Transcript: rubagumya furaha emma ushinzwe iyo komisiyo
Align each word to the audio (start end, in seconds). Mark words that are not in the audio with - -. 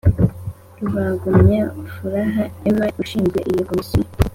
rubagumya 0.79 1.61
furaha 1.93 2.43
emma 2.67 2.85
ushinzwe 3.01 3.39
iyo 3.51 3.63
komisiyo 3.69 4.05